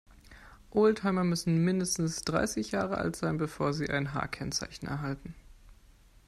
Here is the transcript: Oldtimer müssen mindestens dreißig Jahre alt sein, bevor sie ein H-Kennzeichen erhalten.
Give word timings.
Oldtimer 0.71 1.23
müssen 1.23 1.63
mindestens 1.63 2.23
dreißig 2.23 2.71
Jahre 2.71 2.97
alt 2.97 3.15
sein, 3.15 3.37
bevor 3.37 3.71
sie 3.71 3.87
ein 3.91 4.15
H-Kennzeichen 4.15 4.87
erhalten. 4.87 5.35